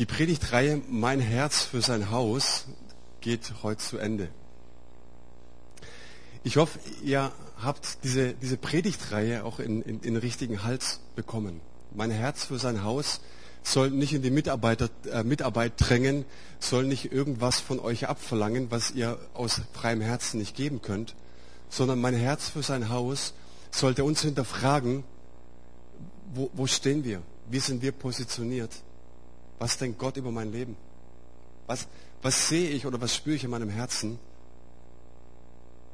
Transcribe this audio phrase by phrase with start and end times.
[0.00, 2.64] Die Predigtreihe Mein Herz für sein Haus
[3.20, 4.30] geht heute zu Ende.
[6.42, 7.30] Ich hoffe, ihr
[7.62, 11.60] habt diese, diese Predigtreihe auch in, in, in richtigen Hals bekommen.
[11.94, 13.20] Mein Herz für sein Haus
[13.62, 16.24] soll nicht in die Mitarbeiter, äh, Mitarbeit drängen,
[16.60, 21.14] soll nicht irgendwas von euch abverlangen, was ihr aus freiem Herzen nicht geben könnt,
[21.68, 23.34] sondern mein Herz für sein Haus
[23.70, 25.04] sollte uns hinterfragen,
[26.32, 27.20] wo, wo stehen wir?
[27.50, 28.72] Wie sind wir positioniert?
[29.60, 30.74] Was denkt Gott über mein Leben?
[31.66, 31.86] Was,
[32.22, 34.18] was sehe ich oder was spüre ich in meinem Herzen?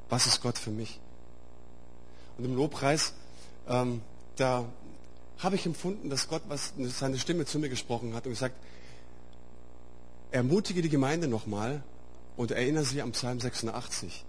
[0.08, 1.00] Was ist Gott für mich?
[2.38, 3.12] Und im Lobpreis,
[3.68, 4.02] ähm,
[4.36, 4.64] da
[5.38, 8.54] habe ich empfunden, dass Gott was, seine Stimme zu mir gesprochen hat und gesagt,
[10.30, 11.82] ermutige die Gemeinde nochmal
[12.36, 14.24] und erinnere sie am Psalm 86,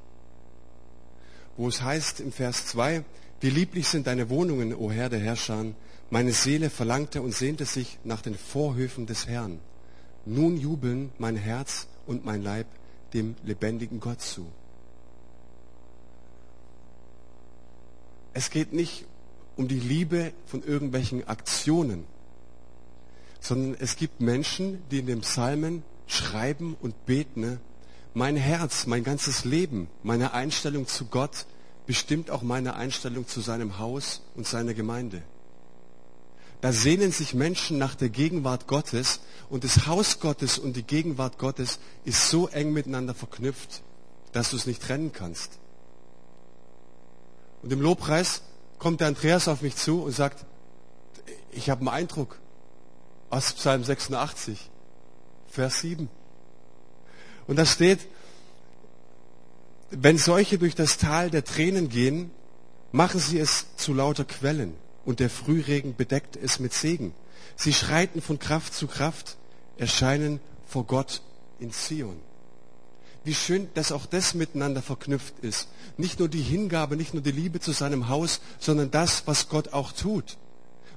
[1.58, 3.04] wo es heißt im Vers 2,
[3.42, 5.64] wie lieblich sind deine Wohnungen, o Herr der Herrscher,
[6.10, 9.60] meine Seele verlangte und sehnte sich nach den Vorhöfen des Herrn.
[10.26, 12.68] Nun jubeln mein Herz und mein Leib
[13.14, 14.46] dem lebendigen Gott zu.
[18.34, 19.06] Es geht nicht
[19.56, 22.06] um die Liebe von irgendwelchen Aktionen,
[23.40, 27.60] sondern es gibt Menschen, die in den Psalmen schreiben und beten,
[28.14, 31.46] mein Herz, mein ganzes Leben, meine Einstellung zu Gott
[31.86, 35.24] bestimmt auch meine Einstellung zu seinem Haus und seiner Gemeinde.
[36.62, 39.20] Da sehnen sich Menschen nach der Gegenwart Gottes
[39.50, 43.84] und das Haus Gottes und die Gegenwart Gottes ist so eng miteinander verknüpft,
[44.32, 45.60] dass du es nicht trennen kannst.
[47.62, 48.42] Und im Lobpreis
[48.80, 50.46] kommt der Andreas auf mich zu und sagt,
[51.52, 52.40] ich habe einen Eindruck
[53.30, 54.70] aus Psalm 86,
[55.50, 56.10] Vers 7.
[57.46, 58.00] Und da steht,
[59.92, 62.32] wenn solche durch das Tal der Tränen gehen,
[62.92, 64.74] machen sie es zu lauter Quellen
[65.08, 67.14] und der Frühregen bedeckt es mit Segen.
[67.56, 69.38] Sie schreiten von Kraft zu Kraft,
[69.78, 71.22] erscheinen vor Gott
[71.62, 72.20] in Zion.
[73.24, 75.70] Wie schön, dass auch das miteinander verknüpft ist.
[75.96, 79.72] Nicht nur die Hingabe, nicht nur die Liebe zu seinem Haus, sondern das, was Gott
[79.72, 80.36] auch tut.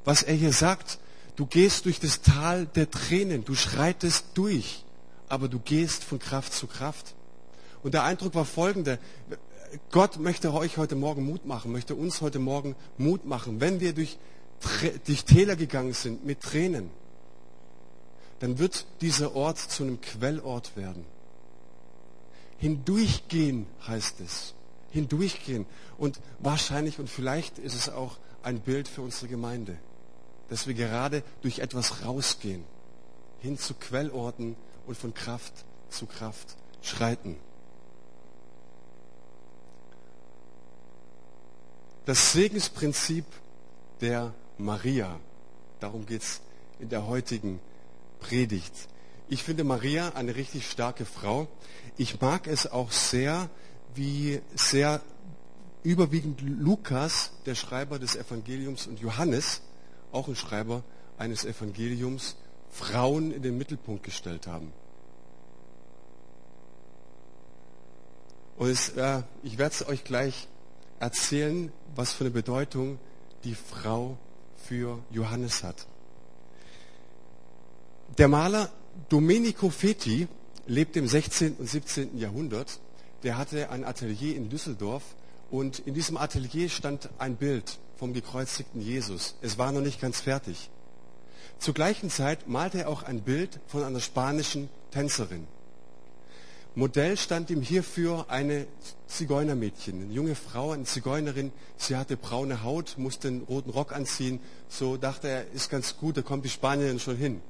[0.04, 0.98] Was er hier sagt,
[1.36, 4.84] du gehst durch das Tal der Tränen, du schreitest durch,
[5.28, 7.14] aber du gehst von Kraft zu Kraft.
[7.84, 8.98] Und der Eindruck war folgender.
[9.90, 13.60] Gott möchte euch heute Morgen Mut machen, möchte uns heute Morgen Mut machen.
[13.60, 14.18] Wenn wir durch,
[15.06, 16.90] durch Täler gegangen sind mit Tränen,
[18.40, 21.04] dann wird dieser Ort zu einem Quellort werden.
[22.58, 24.54] Hindurchgehen heißt es.
[24.90, 25.66] Hindurchgehen.
[25.98, 29.78] Und wahrscheinlich und vielleicht ist es auch ein Bild für unsere Gemeinde,
[30.48, 32.64] dass wir gerade durch etwas rausgehen,
[33.40, 35.52] hin zu Quellorten und von Kraft
[35.90, 37.36] zu Kraft schreiten.
[42.10, 43.24] Das Segensprinzip
[44.00, 45.20] der Maria.
[45.78, 46.40] Darum geht es
[46.80, 47.60] in der heutigen
[48.18, 48.72] Predigt.
[49.28, 51.46] Ich finde Maria eine richtig starke Frau.
[51.98, 53.48] Ich mag es auch sehr,
[53.94, 55.00] wie sehr
[55.84, 59.60] überwiegend Lukas, der Schreiber des Evangeliums, und Johannes,
[60.10, 60.82] auch ein Schreiber
[61.16, 62.34] eines Evangeliums,
[62.72, 64.72] Frauen in den Mittelpunkt gestellt haben.
[68.56, 70.48] Und es, äh, ich werde es euch gleich
[71.00, 72.98] erzählen, was für eine Bedeutung
[73.44, 74.16] die Frau
[74.56, 75.86] für Johannes hat.
[78.18, 78.70] Der Maler
[79.08, 80.28] Domenico Feti
[80.66, 81.56] lebte im 16.
[81.56, 82.18] und 17.
[82.18, 82.78] Jahrhundert.
[83.22, 85.02] Der hatte ein Atelier in Düsseldorf
[85.50, 89.34] und in diesem Atelier stand ein Bild vom gekreuzigten Jesus.
[89.42, 90.70] Es war noch nicht ganz fertig.
[91.58, 95.46] Zur gleichen Zeit malte er auch ein Bild von einer spanischen Tänzerin.
[96.76, 98.66] Modell stand ihm hierfür eine
[99.08, 101.52] Zigeunermädchen, eine junge Frau, eine Zigeunerin.
[101.76, 104.40] Sie hatte braune Haut, musste einen roten Rock anziehen.
[104.68, 107.42] So dachte er, ist ganz gut, da kommt die Spanierin schon hin.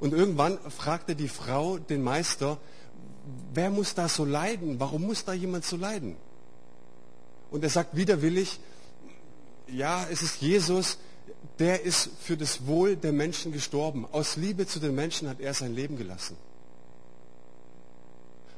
[0.00, 2.58] Und irgendwann fragte die Frau den Meister,
[3.52, 4.80] wer muss da so leiden?
[4.80, 6.16] Warum muss da jemand so leiden?
[7.50, 8.60] Und er sagt widerwillig,
[9.68, 10.98] ja, es ist Jesus,
[11.58, 14.06] der ist für das Wohl der Menschen gestorben.
[14.10, 16.36] Aus Liebe zu den Menschen hat er sein Leben gelassen.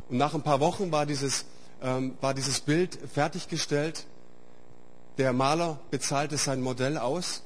[0.08, 1.44] Und nach ein paar Wochen war dieses,
[1.82, 4.06] ähm, war dieses Bild fertiggestellt.
[5.18, 7.42] Der Maler bezahlte sein Modell aus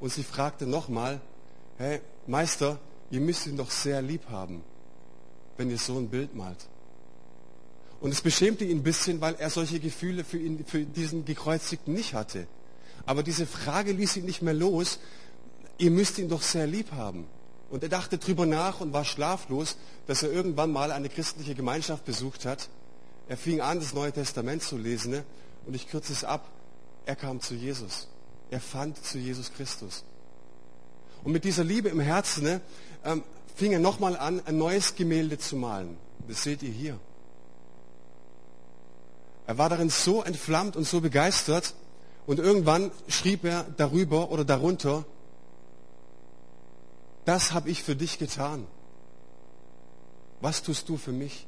[0.00, 1.20] und sie fragte nochmal,
[1.78, 2.78] hey Meister,
[3.10, 4.62] ihr müsst ihn doch sehr lieb haben,
[5.56, 6.66] wenn ihr so ein Bild malt.
[8.00, 11.94] Und es beschämte ihn ein bisschen, weil er solche Gefühle für, ihn, für diesen Gekreuzigten
[11.94, 12.48] nicht hatte.
[13.06, 14.98] Aber diese Frage ließ ihn nicht mehr los.
[15.78, 17.26] Ihr müsst ihn doch sehr lieb haben.
[17.72, 22.04] Und er dachte drüber nach und war schlaflos, dass er irgendwann mal eine christliche Gemeinschaft
[22.04, 22.68] besucht hat.
[23.28, 25.12] Er fing an, das Neue Testament zu lesen.
[25.12, 25.24] Ne?
[25.66, 26.50] Und ich kürze es ab.
[27.06, 28.08] Er kam zu Jesus.
[28.50, 30.04] Er fand zu Jesus Christus.
[31.24, 32.60] Und mit dieser Liebe im Herzen ne,
[33.06, 33.22] ähm,
[33.56, 35.96] fing er nochmal an, ein neues Gemälde zu malen.
[36.28, 36.98] Das seht ihr hier.
[39.46, 41.72] Er war darin so entflammt und so begeistert
[42.26, 45.06] und irgendwann schrieb er darüber oder darunter,
[47.24, 48.66] das habe ich für dich getan.
[50.40, 51.46] Was tust du für mich?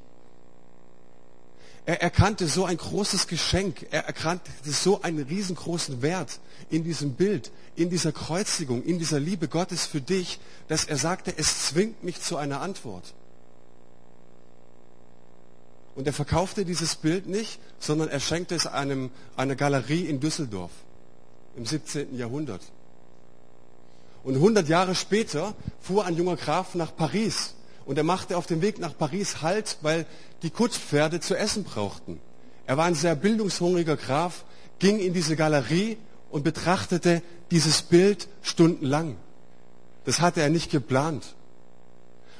[1.86, 6.40] Er erkannte so ein großes Geschenk, er erkannte so einen riesengroßen Wert
[6.70, 11.34] in diesem Bild, in dieser Kreuzigung, in dieser Liebe Gottes für dich, dass er sagte,
[11.36, 13.12] es zwingt mich zu einer Antwort.
[15.94, 20.72] Und er verkaufte dieses Bild nicht, sondern er schenkte es einem, einer Galerie in Düsseldorf
[21.56, 22.16] im 17.
[22.16, 22.62] Jahrhundert.
[24.24, 27.54] Und 100 Jahre später fuhr ein junger Graf nach Paris
[27.84, 30.06] und er machte auf dem Weg nach Paris Halt, weil
[30.42, 32.18] die Kutschpferde zu essen brauchten.
[32.66, 34.44] Er war ein sehr bildungshungriger Graf,
[34.78, 35.98] ging in diese Galerie
[36.30, 39.16] und betrachtete dieses Bild stundenlang.
[40.06, 41.34] Das hatte er nicht geplant.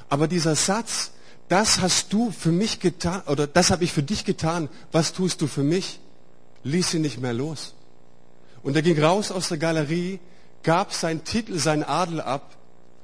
[0.09, 1.11] Aber dieser Satz,
[1.49, 5.41] das hast du für mich getan, oder das habe ich für dich getan, was tust
[5.41, 5.99] du für mich,
[6.63, 7.75] ließ ihn nicht mehr los.
[8.63, 10.19] Und er ging raus aus der Galerie,
[10.65, 12.57] gab seinen Titel, seinen Adel ab,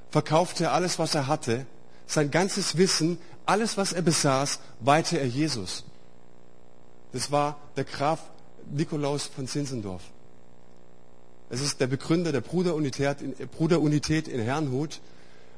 [0.10, 1.66] verkaufte alles, was er hatte
[2.12, 5.86] sein ganzes Wissen, alles, was er besaß, weihte er Jesus.
[7.14, 8.20] Das war der Graf
[8.70, 10.02] Nikolaus von Zinzendorf.
[11.50, 15.00] Es ist der Begründer der Bruderunität in, Bruderunität in Herrnhut.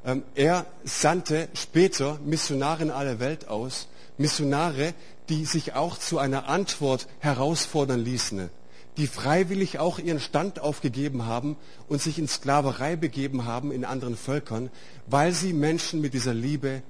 [0.05, 3.87] Ähm, er sandte später Missionare in aller Welt aus.
[4.17, 4.93] Missionare,
[5.29, 8.49] die sich auch zu einer Antwort herausfordern ließen
[8.97, 11.57] die freiwillig auch ihren Stand aufgegeben haben
[11.87, 14.69] und sich in Sklaverei begeben haben in anderen Völkern,
[15.07, 16.83] weil sie Menschen mit dieser Liebe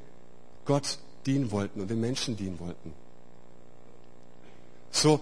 [0.66, 2.94] Gott dienen wollten und den Menschen dienen wollten.
[4.92, 5.22] So,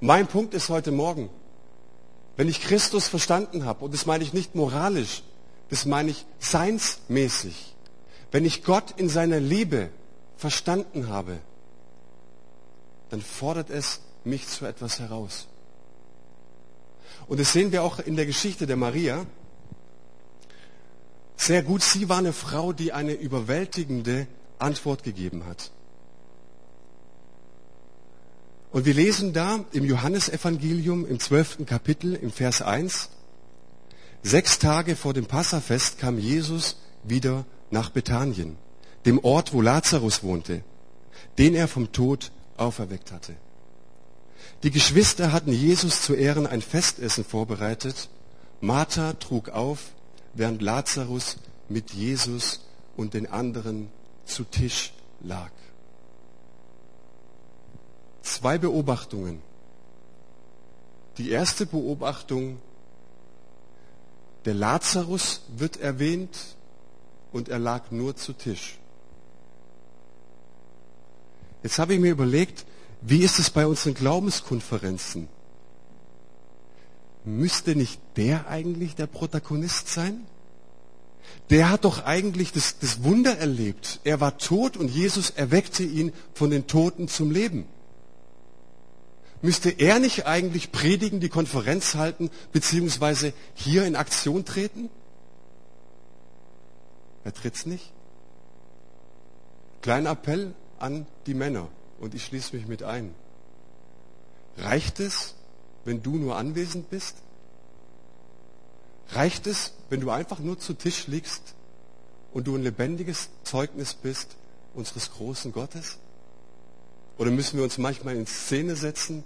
[0.00, 1.30] mein Punkt ist heute Morgen,
[2.36, 5.22] wenn ich Christus verstanden habe, und das meine ich nicht moralisch,
[5.70, 7.74] das meine ich seinsmäßig,
[8.30, 9.90] wenn ich Gott in seiner Liebe
[10.36, 11.38] verstanden habe,
[13.08, 15.46] dann fordert es mich zu etwas heraus.
[17.28, 19.26] Und das sehen wir auch in der Geschichte der Maria.
[21.36, 24.26] Sehr gut, sie war eine Frau, die eine überwältigende
[24.58, 25.70] Antwort gegeben hat.
[28.72, 33.10] Und wir lesen da im Johannesevangelium im zwölften Kapitel im Vers 1,
[34.22, 38.56] sechs Tage vor dem Passafest kam Jesus wieder nach Bethanien,
[39.04, 40.62] dem Ort, wo Lazarus wohnte,
[41.38, 43.36] den er vom Tod auferweckt hatte.
[44.62, 48.08] Die Geschwister hatten Jesus zu Ehren ein Festessen vorbereitet.
[48.60, 49.92] Martha trug auf,
[50.34, 51.36] während Lazarus
[51.68, 52.60] mit Jesus
[52.96, 53.90] und den anderen
[54.24, 55.50] zu Tisch lag.
[58.22, 59.42] Zwei Beobachtungen.
[61.18, 62.58] Die erste Beobachtung,
[64.44, 66.36] der Lazarus wird erwähnt
[67.32, 68.78] und er lag nur zu Tisch.
[71.62, 72.64] Jetzt habe ich mir überlegt,
[73.02, 75.28] wie ist es bei unseren Glaubenskonferenzen?
[77.24, 80.26] Müsste nicht der eigentlich der Protagonist sein?
[81.50, 84.00] Der hat doch eigentlich das, das Wunder erlebt.
[84.04, 87.66] Er war tot und Jesus erweckte ihn von den Toten zum Leben.
[89.42, 94.88] Müsste er nicht eigentlich predigen, die Konferenz halten, beziehungsweise hier in Aktion treten?
[97.24, 97.92] Er tritt's nicht.
[99.82, 101.68] Kleiner Appell an die Männer
[102.00, 103.14] und ich schließe mich mit ein.
[104.58, 105.34] Reicht es,
[105.84, 107.16] wenn du nur anwesend bist?
[109.10, 111.54] Reicht es, wenn du einfach nur zu Tisch liegst
[112.32, 114.36] und du ein lebendiges Zeugnis bist
[114.74, 115.98] unseres großen Gottes?
[117.18, 119.24] Oder müssen wir uns manchmal in Szene setzen,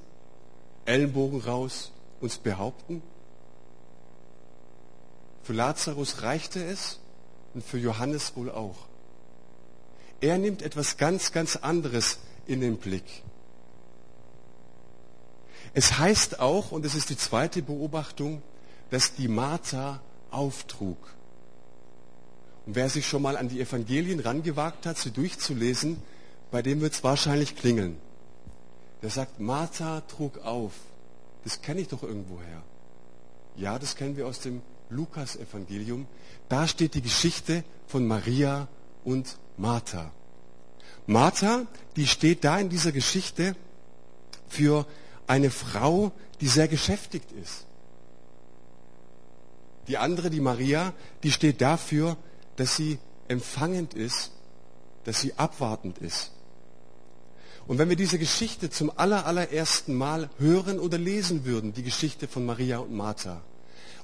[0.84, 3.02] Ellenbogen raus, uns behaupten?
[5.42, 6.98] Für Lazarus reichte es
[7.54, 8.76] und für Johannes wohl auch.
[10.20, 12.18] Er nimmt etwas ganz, ganz anderes
[12.50, 13.22] in den Blick.
[15.72, 18.42] Es heißt auch, und das ist die zweite Beobachtung,
[18.90, 20.00] dass die Martha
[20.32, 20.98] auftrug.
[22.66, 25.98] Und wer sich schon mal an die Evangelien rangewagt hat, sie durchzulesen,
[26.50, 27.96] bei dem wird es wahrscheinlich klingeln.
[29.02, 30.72] Der sagt, Martha trug auf.
[31.44, 32.62] Das kenne ich doch irgendwoher.
[33.56, 36.06] Ja, das kennen wir aus dem Lukas-Evangelium.
[36.48, 38.66] Da steht die Geschichte von Maria
[39.04, 40.10] und Martha.
[41.06, 41.66] Martha,
[41.96, 43.56] die steht da in dieser Geschichte
[44.48, 44.86] für
[45.26, 47.66] eine Frau, die sehr geschäftigt ist.
[49.88, 50.92] Die andere, die Maria,
[51.22, 52.16] die steht dafür,
[52.56, 54.30] dass sie empfangend ist,
[55.04, 56.32] dass sie abwartend ist.
[57.66, 62.44] Und wenn wir diese Geschichte zum allerersten Mal hören oder lesen würden, die Geschichte von
[62.44, 63.42] Maria und Martha,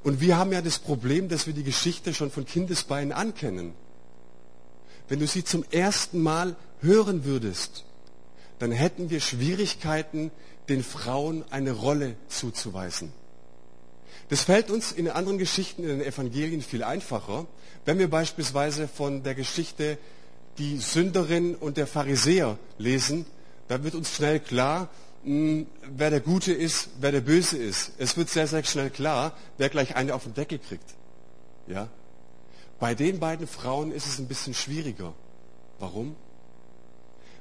[0.07, 3.75] Und wir haben ja das Problem, dass wir die Geschichte schon von Kindesbeinen ankennen.
[5.09, 7.85] Wenn du sie zum ersten Mal hören würdest,
[8.59, 10.31] dann hätten wir Schwierigkeiten,
[10.69, 13.13] den Frauen eine Rolle zuzuweisen.
[14.29, 17.47] Das fällt uns in anderen Geschichten in den Evangelien viel einfacher,
[17.85, 19.99] wenn wir beispielsweise von der Geschichte
[20.59, 23.27] die Sünderin und der Pharisäer lesen,
[23.69, 24.89] da wird uns schnell klar,
[25.23, 25.67] hm,
[25.97, 27.93] wer der Gute ist, wer der Böse ist.
[27.99, 30.95] Es wird sehr, sehr schnell klar, wer gleich eine auf den Deckel kriegt.
[31.67, 31.89] Ja?
[32.81, 35.15] Bei den beiden Frauen ist es ein bisschen schwieriger.
[35.79, 36.17] Warum?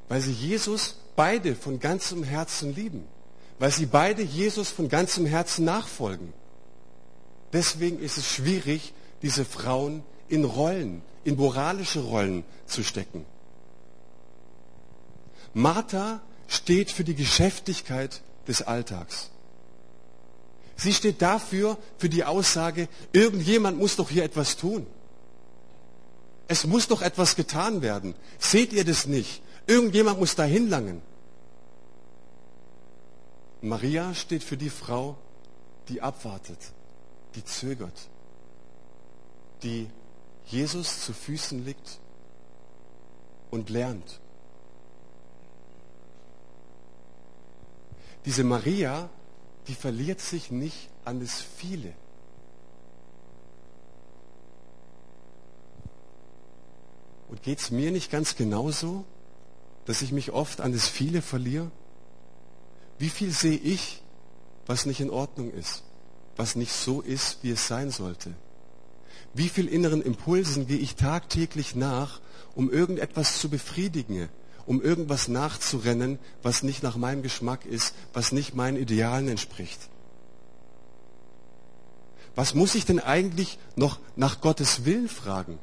[0.08, 3.06] Weil sie Jesus beide von ganzem Herzen lieben.
[3.60, 6.34] Weil sie beide Jesus von ganzem Herzen nachfolgen.
[7.54, 13.26] Deswegen ist es schwierig, diese Frauen in Rollen, in moralische Rollen zu stecken.
[15.54, 19.30] Martha steht für die Geschäftigkeit des Alltags.
[20.76, 24.86] Sie steht dafür, für die Aussage, irgendjemand muss doch hier etwas tun.
[26.48, 28.14] Es muss doch etwas getan werden.
[28.38, 29.42] Seht ihr das nicht?
[29.68, 31.02] Irgendjemand muss dahin langen.
[33.62, 35.18] Maria steht für die Frau,
[35.90, 36.60] die abwartet,
[37.34, 38.08] die zögert,
[39.64, 39.90] die
[40.46, 42.00] Jesus zu Füßen liegt
[43.50, 44.20] und lernt.
[48.26, 49.10] Diese Maria,
[49.68, 51.94] die verliert sich nicht an das Viele.
[57.30, 59.06] Und geht es mir nicht ganz genauso,
[59.86, 61.72] dass ich mich oft an das Viele verliere?
[62.98, 64.02] Wie viel sehe ich,
[64.66, 65.84] was nicht in Ordnung ist,
[66.36, 68.34] was nicht so ist, wie es sein sollte?
[69.34, 72.22] Wie viel inneren Impulsen gehe ich tagtäglich nach,
[72.56, 74.30] um irgendetwas zu befriedigen,
[74.66, 79.90] um irgendwas nachzurennen, was nicht nach meinem Geschmack ist, was nicht meinen Idealen entspricht?
[82.34, 85.60] Was muss ich denn eigentlich noch nach Gottes Willen fragen?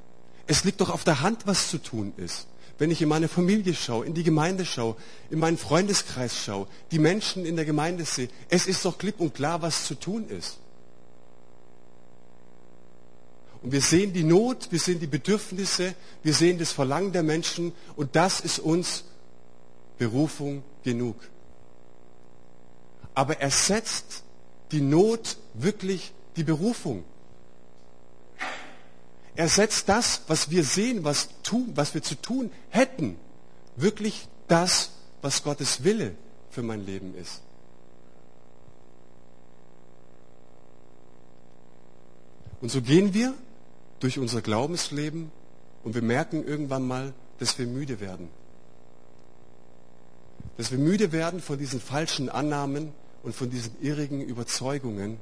[0.47, 2.47] Es liegt doch auf der Hand, was zu tun ist.
[2.79, 4.97] Wenn ich in meine Familie schaue, in die Gemeinde schaue,
[5.31, 9.35] in meinen Freundeskreis schaue, die Menschen in der Gemeinde sehe, es ist doch klipp und
[9.35, 10.59] klar, was zu tun ist.
[13.63, 17.73] Und wir sehen die Not, wir sehen die Bedürfnisse, wir sehen das Verlangen der Menschen
[17.95, 19.05] und das ist uns
[19.99, 21.17] Berufung genug.
[23.15, 24.25] Aber ersetzt
[24.73, 27.05] die Not wirklich die Berufung?
[29.35, 33.17] Ersetzt das, was wir sehen, was, tun, was wir zu tun hätten,
[33.77, 34.91] wirklich das,
[35.23, 36.15] was Gottes Wille
[36.51, 37.41] für mein Leben ist?
[42.61, 43.35] Und so gehen wir
[44.01, 45.33] durch unser Glaubensleben
[45.83, 48.29] und wir merken irgendwann mal, dass wir müde werden.
[50.59, 55.19] Dass wir müde werden von diesen falschen Annahmen und von diesen irrigen Überzeugungen,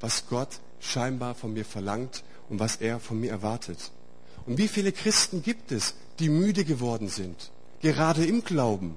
[0.00, 3.90] was Gott scheinbar von mir verlangt und was er von mir erwartet.
[4.46, 7.50] Und wie viele Christen gibt es, die müde geworden sind,
[7.80, 8.94] gerade im Glauben?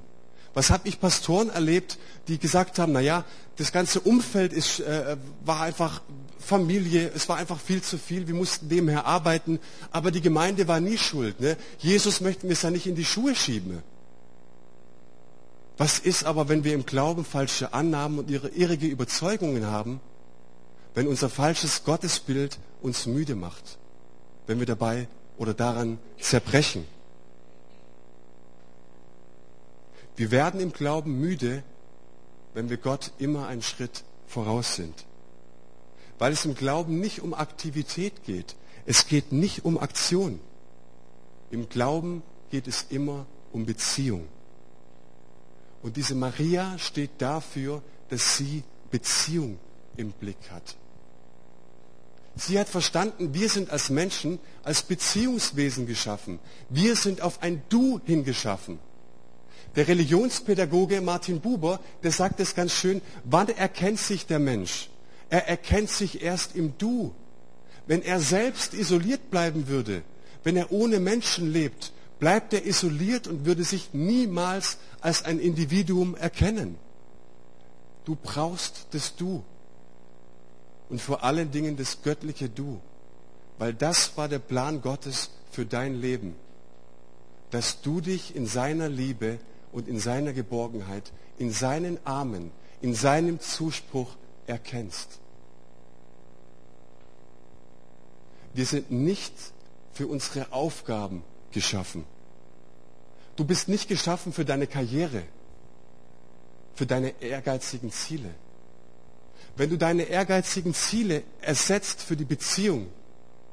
[0.53, 3.23] Was habe ich Pastoren erlebt, die gesagt haben, naja,
[3.57, 6.01] das ganze Umfeld ist, äh, war einfach
[6.39, 9.59] Familie, es war einfach viel zu viel, wir mussten nebenher arbeiten,
[9.91, 11.39] aber die Gemeinde war nie schuld.
[11.39, 11.57] Ne?
[11.77, 13.83] Jesus möchte mir es ja nicht in die Schuhe schieben.
[15.77, 20.01] Was ist aber, wenn wir im Glauben falsche Annahmen und ihre irrige Überzeugungen haben,
[20.93, 23.77] wenn unser falsches Gottesbild uns müde macht,
[24.47, 25.07] wenn wir dabei
[25.37, 26.85] oder daran zerbrechen?
[30.15, 31.63] Wir werden im Glauben müde,
[32.53, 35.05] wenn wir Gott immer einen Schritt voraus sind
[36.19, 38.55] weil es im Glauben nicht um Aktivität geht.
[38.85, 40.39] Es geht nicht um Aktion.
[41.49, 42.21] Im Glauben
[42.51, 44.27] geht es immer um Beziehung.
[45.81, 49.57] Und diese Maria steht dafür, dass sie Beziehung
[49.95, 50.75] im Blick hat.
[52.39, 56.39] Sie hat verstanden, wir sind als Menschen, als Beziehungswesen geschaffen.
[56.69, 58.79] Wir sind auf ein Du hingeschaffen.
[59.75, 64.89] Der Religionspädagoge Martin Buber, der sagt es ganz schön, wann erkennt sich der Mensch?
[65.29, 67.13] Er erkennt sich erst im Du.
[67.87, 70.01] Wenn er selbst isoliert bleiben würde,
[70.45, 76.15] wenn er ohne Menschen lebt, bleibt er isoliert und würde sich niemals als ein Individuum
[76.15, 76.77] erkennen.
[78.05, 79.43] Du brauchst das Du.
[80.89, 82.81] Und vor allen Dingen das göttliche Du.
[83.57, 86.35] Weil das war der Plan Gottes für dein Leben.
[87.51, 89.39] Dass du dich in seiner Liebe
[89.71, 94.15] und in seiner Geborgenheit, in seinen Armen, in seinem Zuspruch
[94.47, 95.19] erkennst.
[98.53, 99.33] Wir sind nicht
[99.93, 102.05] für unsere Aufgaben geschaffen.
[103.35, 105.23] Du bist nicht geschaffen für deine Karriere,
[106.75, 108.33] für deine ehrgeizigen Ziele.
[109.59, 112.87] Wenn du deine ehrgeizigen Ziele ersetzt für die Beziehung,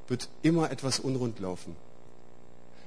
[0.06, 1.74] wird immer etwas unrund laufen.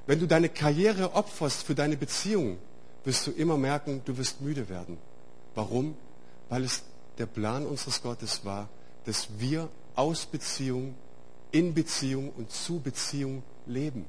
[0.07, 2.59] Wenn du deine Karriere opferst für deine Beziehung,
[3.03, 4.97] wirst du immer merken, du wirst müde werden.
[5.53, 5.97] Warum?
[6.47, 6.83] Weil es
[7.17, 8.69] der Plan unseres Gottes war,
[9.03, 10.95] dass wir aus Beziehung,
[11.51, 14.05] in Beziehung und zu Beziehung leben.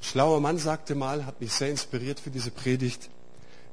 [0.00, 3.08] schlauer Mann sagte mal, hat mich sehr inspiriert für diese Predigt,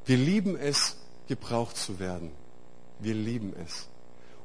[0.05, 0.97] wir lieben es,
[1.31, 2.31] gebraucht zu werden.
[2.99, 3.87] Wir lieben es.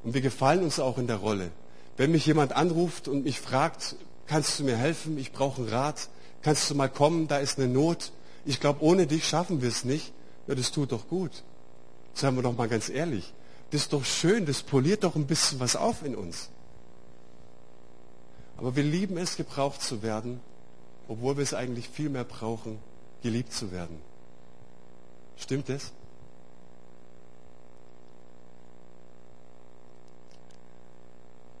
[0.03, 1.51] Und wir gefallen uns auch in der Rolle.
[1.97, 6.09] Wenn mich jemand anruft und mich fragt, kannst du mir helfen, ich brauche einen Rat,
[6.41, 8.11] kannst du mal kommen, da ist eine Not,
[8.45, 10.13] ich glaube, ohne dich schaffen wir es nicht,
[10.47, 11.43] ja, das tut doch gut.
[12.13, 13.33] Seien wir doch mal ganz ehrlich.
[13.71, 16.49] Das ist doch schön, das poliert doch ein bisschen was auf in uns.
[18.55, 20.39] Aber wir lieben es, gebraucht zu werden
[21.07, 22.79] obwohl wir es eigentlich viel mehr brauchen,
[23.23, 23.97] geliebt zu werden.
[25.37, 25.91] Stimmt es?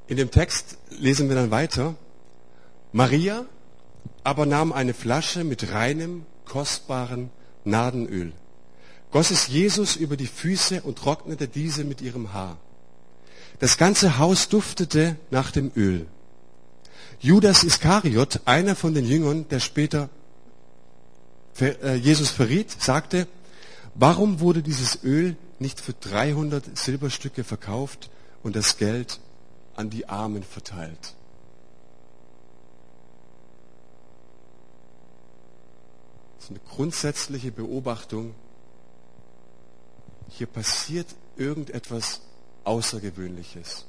[0.07, 1.95] In dem Text lesen wir dann weiter.
[2.93, 3.45] Maria
[4.23, 7.29] aber nahm eine Flasche mit reinem, kostbaren
[7.63, 8.33] Nadenöl,
[9.09, 12.57] goss es Jesus über die Füße und trocknete diese mit ihrem Haar.
[13.59, 16.07] Das ganze Haus duftete nach dem Öl.
[17.21, 20.09] Judas Iskariot, einer von den Jüngern, der später
[21.59, 23.27] äh, Jesus verriet, sagte,
[23.95, 28.09] warum wurde dieses Öl nicht für 300 Silberstücke verkauft
[28.43, 29.21] und das Geld
[29.77, 31.15] an die Armen verteilt?
[36.35, 38.35] Das ist eine grundsätzliche Beobachtung.
[40.29, 41.07] Hier passiert
[41.37, 42.21] irgendetwas
[42.63, 43.85] Außergewöhnliches.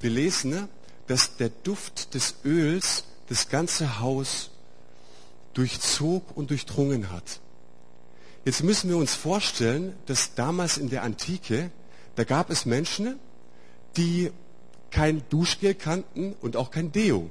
[0.00, 0.68] Wir lesen, ne,
[1.06, 4.50] dass der Duft des Öls das ganze Haus
[5.54, 7.40] durchzog und durchdrungen hat.
[8.44, 11.70] Jetzt müssen wir uns vorstellen, dass damals in der Antike,
[12.14, 13.18] da gab es Menschen,
[13.96, 14.30] die
[14.90, 17.30] kein Duschgel kannten und auch kein Deo.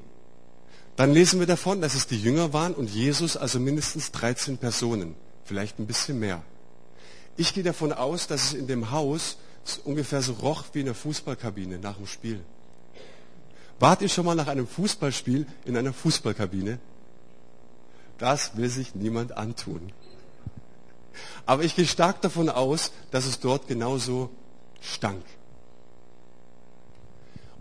[0.95, 5.15] Dann lesen wir davon, dass es die Jünger waren und Jesus, also mindestens 13 Personen,
[5.43, 6.41] vielleicht ein bisschen mehr.
[7.37, 9.37] Ich gehe davon aus, dass es in dem Haus
[9.83, 12.41] ungefähr so roch wie in der Fußballkabine nach dem Spiel.
[13.79, 16.79] Wart ihr schon mal nach einem Fußballspiel in einer Fußballkabine?
[18.17, 19.91] Das will sich niemand antun.
[21.45, 24.29] Aber ich gehe stark davon aus, dass es dort genauso
[24.81, 25.23] stank.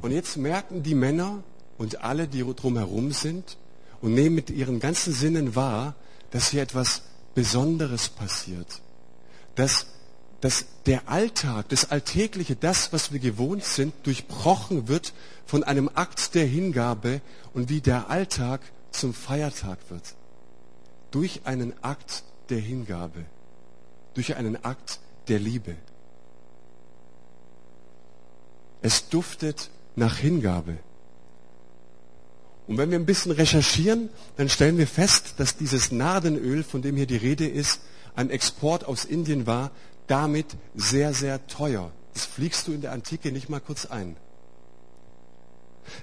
[0.03, 1.43] Und jetzt merken die Männer
[1.79, 3.57] und alle, die drumherum sind,
[4.01, 5.95] und nehmen mit ihren ganzen Sinnen wahr,
[6.31, 7.03] dass hier etwas
[7.35, 8.83] Besonderes passiert.
[9.55, 9.87] Dass
[10.45, 15.15] dass der Alltag, das Alltägliche, das, was wir gewohnt sind, durchbrochen wird
[15.47, 17.23] von einem Akt der Hingabe
[17.55, 20.03] und wie der Alltag zum Feiertag wird.
[21.13, 23.25] Durch einen Akt der Hingabe,
[24.13, 25.77] durch einen Akt der Liebe.
[28.83, 30.79] Es duftet nach Hingabe.
[32.67, 36.97] Und wenn wir ein bisschen recherchieren, dann stellen wir fest, dass dieses Nardenöl, von dem
[36.97, 37.81] hier die Rede ist,
[38.17, 39.71] ein Export aus Indien war,
[40.07, 41.91] damit sehr, sehr teuer.
[42.15, 44.17] Das fliegst du in der Antike nicht mal kurz ein.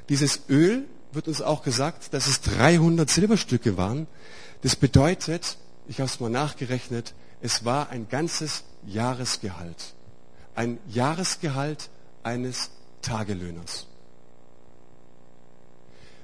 [0.10, 4.08] Dieses Öl wird uns auch gesagt, dass es 300 Silberstücke waren.
[4.62, 9.94] Das bedeutet, ich habe es mal nachgerechnet, es war ein ganzes Jahresgehalt.
[10.54, 11.90] Ein Jahresgehalt
[12.24, 12.70] eines
[13.02, 13.88] Tagelöhners.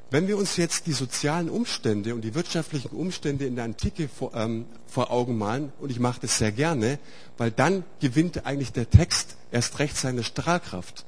[0.10, 4.34] Wenn wir uns jetzt die sozialen Umstände und die wirtschaftlichen Umstände in der Antike vor,
[4.34, 6.98] ähm, vor Augen malen, und ich mache das sehr gerne,
[7.38, 11.06] weil dann gewinnt eigentlich der Text erst recht seine Strahlkraft.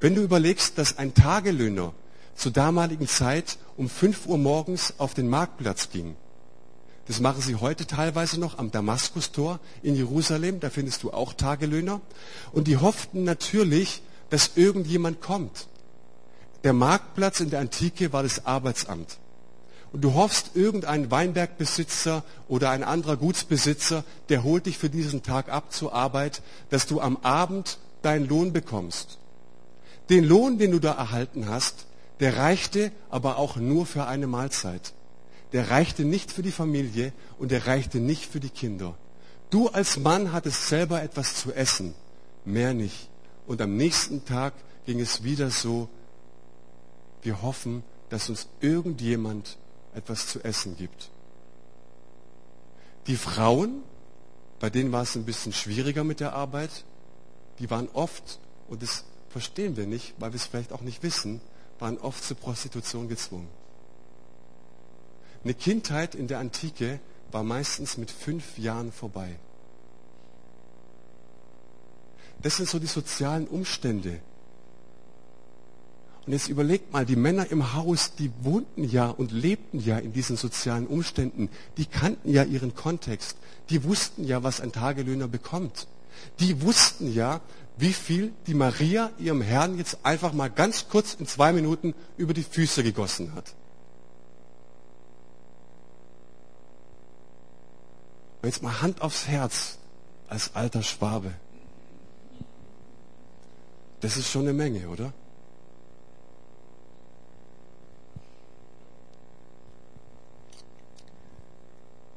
[0.00, 1.94] Wenn du überlegst, dass ein Tagelöhner
[2.34, 6.14] zur damaligen Zeit um 5 Uhr morgens auf den Marktplatz ging,
[7.06, 12.02] das machen sie heute teilweise noch am Damaskustor in Jerusalem, da findest du auch Tagelöhner,
[12.52, 15.68] und die hofften natürlich, dass irgendjemand kommt
[16.64, 19.18] der Marktplatz in der Antike war das Arbeitsamt.
[19.92, 25.48] Und du hoffst, irgendein Weinbergbesitzer oder ein anderer Gutsbesitzer, der holt dich für diesen Tag
[25.48, 29.18] ab zur Arbeit, dass du am Abend deinen Lohn bekommst.
[30.10, 31.86] Den Lohn, den du da erhalten hast,
[32.20, 34.92] der reichte aber auch nur für eine Mahlzeit.
[35.52, 38.94] Der reichte nicht für die Familie und der reichte nicht für die Kinder.
[39.48, 41.94] Du als Mann hattest selber etwas zu essen,
[42.44, 43.08] mehr nicht.
[43.48, 44.52] Und am nächsten Tag
[44.86, 45.88] ging es wieder so
[47.22, 49.56] wir hoffen, dass uns irgendjemand
[49.94, 51.10] etwas zu essen gibt.
[53.06, 53.82] Die Frauen,
[54.60, 56.84] bei denen war es ein bisschen schwieriger mit der Arbeit,
[57.58, 61.40] die waren oft, und das verstehen wir nicht, weil wir es vielleicht auch nicht wissen,
[61.78, 63.48] waren oft zur Prostitution gezwungen.
[65.42, 69.38] Eine Kindheit in der Antike war meistens mit fünf Jahren vorbei.
[72.42, 74.20] Das sind so die sozialen Umstände.
[76.26, 80.12] Und jetzt überlegt mal, die Männer im Haus, die wohnten ja und lebten ja in
[80.12, 81.48] diesen sozialen Umständen.
[81.78, 83.38] Die kannten ja ihren Kontext.
[83.70, 85.88] Die wussten ja, was ein Tagelöhner bekommt.
[86.38, 87.40] Die wussten ja,
[87.78, 92.34] wie viel die Maria ihrem Herrn jetzt einfach mal ganz kurz in zwei Minuten über
[92.34, 93.54] die Füße gegossen hat.
[98.42, 99.78] Und jetzt mal Hand aufs Herz
[100.28, 101.32] als alter Schwabe.
[104.00, 105.12] Das ist schon eine Menge, oder?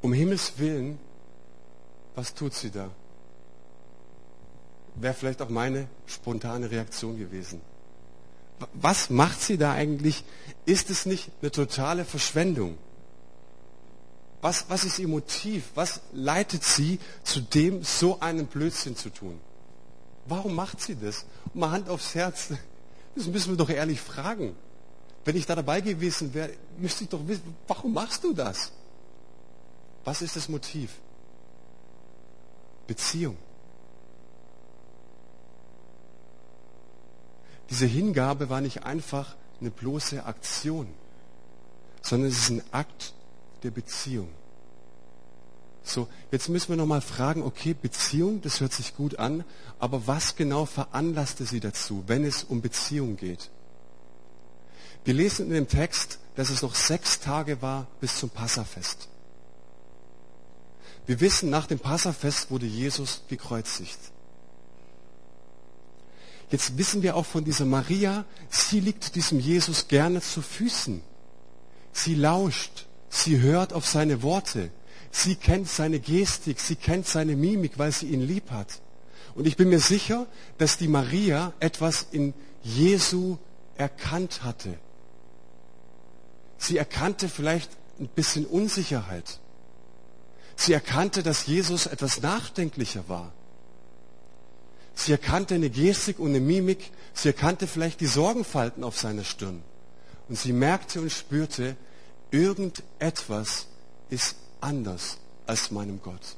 [0.00, 0.98] Um Himmels Willen,
[2.14, 2.90] was tut sie da?
[4.96, 7.60] Wäre vielleicht auch meine spontane Reaktion gewesen.
[8.74, 10.24] Was macht sie da eigentlich?
[10.66, 12.76] Ist es nicht eine totale Verschwendung?
[14.40, 15.70] Was, was ist ihr Motiv?
[15.74, 19.40] Was leitet sie zu dem, so einen Blödsinn zu tun?
[20.26, 21.26] Warum macht sie das?
[21.46, 22.52] Und mal Hand aufs Herz,
[23.14, 24.54] das müssen wir doch ehrlich fragen.
[25.24, 28.72] Wenn ich da dabei gewesen wäre, müsste ich doch wissen, warum machst du das?
[30.04, 30.90] Was ist das Motiv?
[32.86, 33.36] Beziehung.
[37.70, 40.88] Diese Hingabe war nicht einfach eine bloße Aktion,
[42.02, 43.14] sondern es ist ein Akt
[43.62, 44.28] der Beziehung.
[45.84, 49.44] So, jetzt müssen wir nochmal fragen, okay, Beziehung, das hört sich gut an,
[49.78, 53.50] aber was genau veranlasste sie dazu, wenn es um Beziehung geht?
[55.04, 59.08] Wir lesen in dem Text, dass es noch sechs Tage war bis zum Passafest.
[61.06, 63.98] Wir wissen, nach dem Passafest wurde Jesus gekreuzigt.
[66.52, 71.02] Jetzt wissen wir auch von dieser Maria, sie liegt diesem Jesus gerne zu Füßen.
[71.92, 74.70] Sie lauscht, sie hört auf seine Worte,
[75.12, 78.80] sie kennt seine Gestik, sie kennt seine Mimik, weil sie ihn lieb hat.
[79.34, 80.26] Und ich bin mir sicher,
[80.58, 83.38] dass die Maria etwas in Jesu
[83.76, 84.78] erkannt hatte.
[86.58, 87.70] Sie erkannte vielleicht
[88.00, 89.38] ein bisschen Unsicherheit.
[90.56, 93.32] Sie erkannte, dass Jesus etwas nachdenklicher war.
[94.94, 96.90] Sie erkannte eine Gestik und eine Mimik.
[97.14, 99.62] Sie erkannte vielleicht die Sorgenfalten auf seiner Stirn.
[100.28, 101.76] Und sie merkte und spürte,
[102.30, 103.66] irgendetwas
[104.10, 106.36] ist anders als meinem Gott.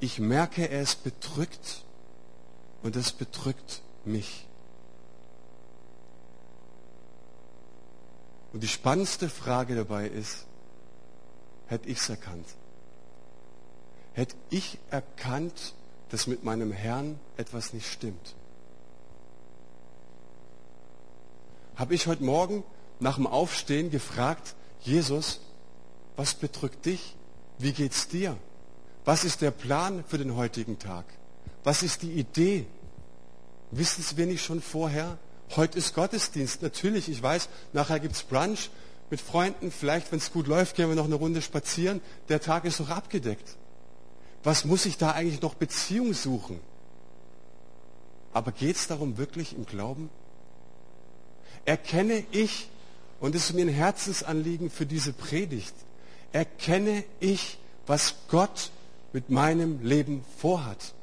[0.00, 1.82] Ich merke, er ist bedrückt
[2.82, 4.46] und es bedrückt mich.
[8.52, 10.46] Und die spannendste Frage dabei ist,
[11.66, 12.46] hätte ich es erkannt?
[14.14, 15.74] Hätte ich erkannt,
[16.10, 18.34] dass mit meinem Herrn etwas nicht stimmt?
[21.74, 22.64] Habe ich heute Morgen
[23.00, 25.40] nach dem Aufstehen gefragt, Jesus,
[26.16, 27.14] was bedrückt dich?
[27.58, 28.36] Wie geht's dir?
[29.04, 31.04] Was ist der Plan für den heutigen Tag?
[31.62, 32.66] Was ist die Idee?
[33.70, 35.18] Wissen wir nicht schon vorher?
[35.54, 36.62] Heute ist Gottesdienst.
[36.62, 38.70] Natürlich, ich weiß, nachher gibt's Brunch
[39.10, 42.00] mit Freunden, vielleicht, wenn es gut läuft, gehen wir noch eine Runde spazieren.
[42.28, 43.56] Der Tag ist doch abgedeckt.
[44.42, 46.60] Was muss ich da eigentlich noch Beziehung suchen?
[48.32, 50.10] Aber geht es darum wirklich im Glauben?
[51.64, 52.68] Erkenne ich,
[53.20, 55.74] und das ist mir ein Herzensanliegen für diese Predigt,
[56.36, 58.70] erkenne ich, was Gott
[59.12, 60.94] mit meinem Leben vorhat.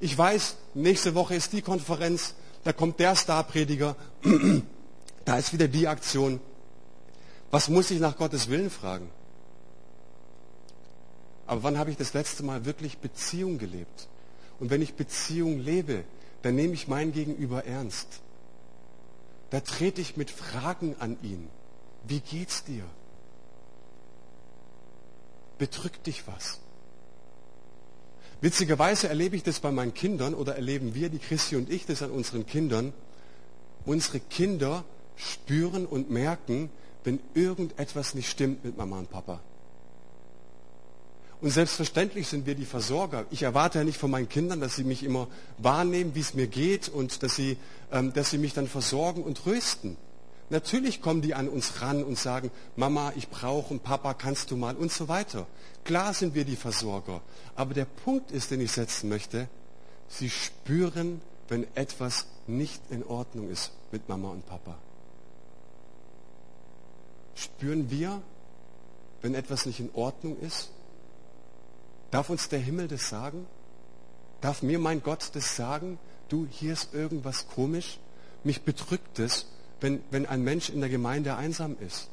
[0.00, 3.96] Ich weiß, nächste Woche ist die Konferenz, da kommt der Starprediger,
[5.24, 6.40] Da ist wieder die Aktion.
[7.50, 9.10] Was muss ich nach Gottes Willen fragen?
[11.46, 14.08] Aber wann habe ich das letzte Mal wirklich Beziehung gelebt?
[14.60, 16.04] Und wenn ich Beziehung lebe,
[16.42, 18.20] dann nehme ich mein Gegenüber ernst.
[19.50, 21.48] Da trete ich mit Fragen an ihn.
[22.06, 22.84] Wie geht's dir?
[25.60, 26.58] Bedrückt dich was?
[28.40, 32.02] Witzigerweise erlebe ich das bei meinen Kindern oder erleben wir, die Christi und ich, das
[32.02, 32.94] an unseren Kindern.
[33.84, 34.84] Unsere Kinder
[35.16, 36.70] spüren und merken,
[37.04, 39.38] wenn irgendetwas nicht stimmt mit Mama und Papa.
[41.42, 43.26] Und selbstverständlich sind wir die Versorger.
[43.30, 46.46] Ich erwarte ja nicht von meinen Kindern, dass sie mich immer wahrnehmen, wie es mir
[46.46, 47.58] geht und dass sie,
[47.92, 49.98] ähm, dass sie mich dann versorgen und trösten.
[50.50, 54.56] Natürlich kommen die an uns ran und sagen, Mama, ich brauche und Papa, kannst du
[54.56, 55.46] mal und so weiter.
[55.84, 57.22] Klar sind wir die Versorger.
[57.54, 59.48] Aber der Punkt ist, den ich setzen möchte,
[60.08, 64.76] sie spüren, wenn etwas nicht in Ordnung ist mit Mama und Papa.
[67.36, 68.20] Spüren wir,
[69.22, 70.70] wenn etwas nicht in Ordnung ist?
[72.10, 73.46] Darf uns der Himmel das sagen?
[74.40, 75.98] Darf mir mein Gott das sagen?
[76.28, 78.00] Du, hier ist irgendwas komisch.
[78.42, 79.46] Mich bedrückt es,
[79.80, 82.08] wenn, wenn ein Mensch in der Gemeinde einsam ist.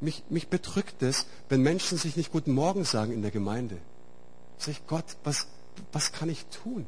[0.00, 3.78] Mich, mich bedrückt es, wenn Menschen sich nicht Guten Morgen sagen in der Gemeinde.
[4.58, 5.46] Sag ich, Gott, was,
[5.92, 6.86] was kann ich tun?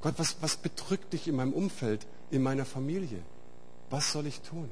[0.00, 3.22] Gott, was, was bedrückt dich in meinem Umfeld, in meiner Familie?
[3.90, 4.70] Was soll ich tun?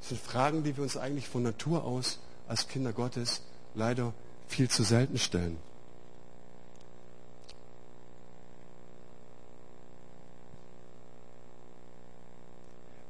[0.00, 3.42] Das sind Fragen, die wir uns eigentlich von Natur aus als Kinder Gottes
[3.74, 4.12] leider
[4.48, 5.56] viel zu selten stellen.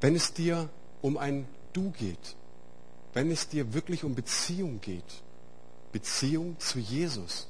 [0.03, 0.69] Wenn es dir
[1.01, 2.37] um ein Du geht,
[3.15, 5.23] wenn es dir wirklich um Beziehung geht,
[5.93, 7.47] Beziehung zu Jesus,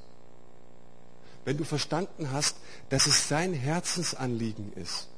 [1.44, 2.56] wenn du verstanden hast,
[2.90, 5.08] dass es sein Herzensanliegen ist,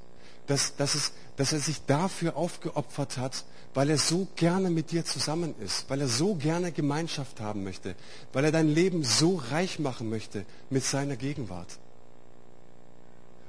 [0.47, 3.45] dass, dass, es, dass er sich dafür aufgeopfert hat,
[3.75, 7.97] weil er so gerne mit dir zusammen ist, weil er so gerne Gemeinschaft haben möchte,
[8.33, 11.79] weil er dein Leben so reich machen möchte mit seiner Gegenwart,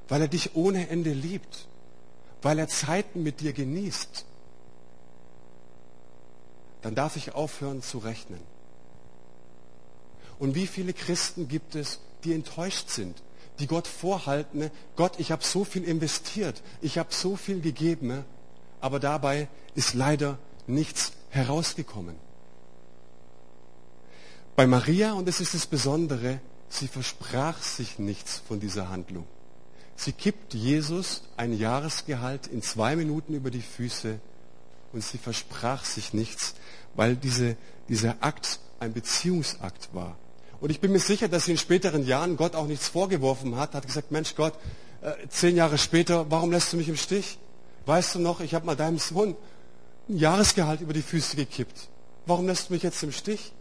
[0.07, 1.67] weil er dich ohne Ende liebt,
[2.45, 4.23] weil er Zeiten mit dir genießt,
[6.83, 8.39] dann darf ich aufhören zu rechnen.
[10.37, 13.23] Und wie viele Christen gibt es, die enttäuscht sind,
[13.57, 18.23] die Gott vorhalten, Gott, ich habe so viel investiert, ich habe so viel gegeben,
[18.79, 22.15] aber dabei ist leider nichts herausgekommen.
[24.55, 29.25] Bei Maria, und das ist das Besondere, sie versprach sich nichts von dieser Handlung.
[29.95, 34.19] Sie kippt Jesus ein Jahresgehalt in zwei Minuten über die Füße
[34.91, 36.55] und sie versprach sich nichts,
[36.95, 37.55] weil diese,
[37.89, 40.17] dieser Akt ein Beziehungsakt war.
[40.59, 43.73] Und ich bin mir sicher, dass sie in späteren Jahren Gott auch nichts vorgeworfen hat,
[43.73, 44.53] hat gesagt, Mensch Gott,
[45.01, 47.37] äh, zehn Jahre später, warum lässt du mich im Stich?
[47.85, 49.35] Weißt du noch, ich habe mal deinem Sohn
[50.09, 51.89] ein Jahresgehalt über die Füße gekippt.
[52.25, 53.51] Warum lässt du mich jetzt im Stich?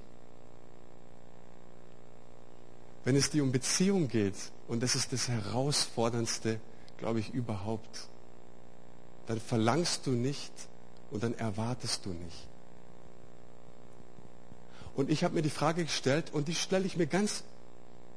[3.04, 4.34] Wenn es dir um Beziehung geht,
[4.68, 6.60] und das ist das Herausforderndste,
[6.98, 8.08] glaube ich, überhaupt,
[9.26, 10.52] dann verlangst du nicht
[11.10, 12.48] und dann erwartest du nicht.
[14.96, 17.42] Und ich habe mir die Frage gestellt und die stelle ich mir ganz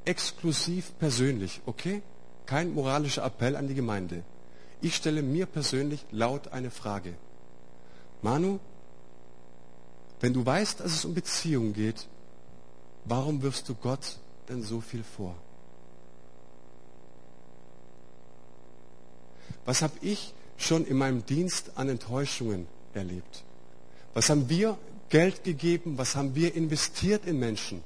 [0.06, 2.02] exklusiv persönlich, okay?
[2.46, 4.24] Kein moralischer Appell an die Gemeinde.
[4.80, 7.16] Ich stelle mir persönlich laut eine Frage.
[8.22, 8.60] Manu,
[10.20, 12.08] wenn du weißt, dass es um Beziehungen geht,
[13.06, 14.18] warum wirfst du Gott
[14.50, 15.36] denn so viel vor?
[19.66, 23.44] Was habe ich schon in meinem Dienst an Enttäuschungen erlebt?
[24.14, 24.78] Was haben wir
[25.10, 27.82] Geld gegeben, was haben wir investiert in Menschen,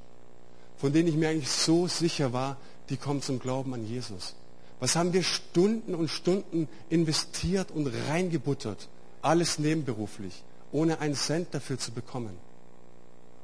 [0.78, 2.58] von denen ich mir eigentlich so sicher war,
[2.89, 4.36] die kommen zum Glauben an Jesus.
[4.80, 8.89] Was haben wir Stunden und Stunden investiert und reingebuttert,
[9.21, 12.36] alles nebenberuflich, ohne einen Cent dafür zu bekommen.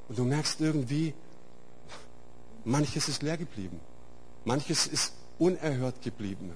[0.10, 1.13] Und du merkst irgendwie,
[2.65, 3.80] manches ist leer geblieben,
[4.45, 6.51] manches ist unerhört geblieben.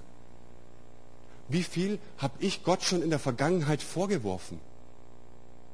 [1.47, 4.59] Wie viel habe ich Gott schon in der Vergangenheit vorgeworfen,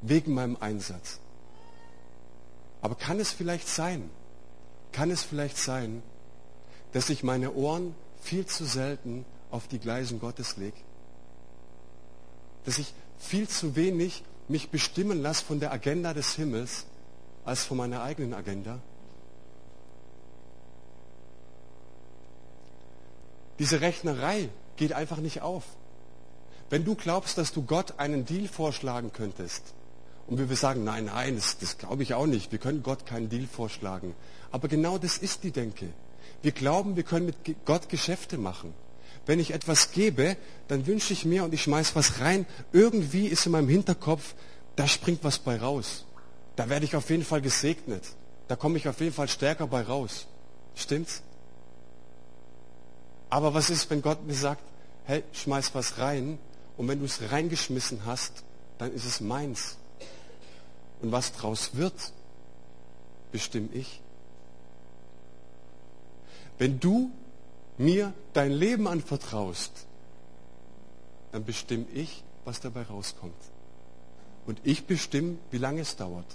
[0.01, 1.19] wegen meinem Einsatz?
[2.81, 4.09] Aber kann es vielleicht sein,
[4.91, 6.01] kann es vielleicht sein,
[6.93, 10.77] dass ich meine Ohren viel zu selten auf die Gleisen Gottes lege?
[12.65, 16.85] Dass ich viel zu wenig mich bestimmen lasse von der Agenda des Himmels
[17.45, 18.79] als von meiner eigenen Agenda?
[23.59, 25.63] Diese Rechnerei geht einfach nicht auf.
[26.69, 29.73] Wenn du glaubst, dass du Gott einen Deal vorschlagen könntest,
[30.27, 32.51] und wir sagen, nein, nein, das, das glaube ich auch nicht.
[32.51, 34.13] Wir können Gott keinen Deal vorschlagen.
[34.51, 35.87] Aber genau das ist die Denke.
[36.41, 38.73] Wir glauben, wir können mit Gott Geschäfte machen.
[39.25, 40.35] Wenn ich etwas gebe,
[40.67, 42.45] dann wünsche ich mir und ich schmeiß was rein.
[42.73, 44.35] Irgendwie ist in meinem Hinterkopf,
[44.75, 46.05] da springt was bei raus.
[46.57, 48.03] Da werde ich auf jeden Fall gesegnet.
[48.47, 50.27] Da komme ich auf jeden Fall stärker bei raus.
[50.75, 51.23] Stimmt's?
[53.29, 54.63] Aber was ist, wenn Gott mir sagt,
[55.05, 56.37] hey, schmeiß was rein
[56.77, 58.43] und wenn du es reingeschmissen hast,
[58.77, 59.77] dann ist es meins.
[61.01, 62.13] Und was draus wird,
[63.31, 64.01] bestimme ich.
[66.57, 67.11] Wenn du
[67.77, 69.71] mir dein Leben anvertraust,
[71.31, 73.35] dann bestimme ich, was dabei rauskommt.
[74.45, 76.25] Und ich bestimme, wie lange es dauert.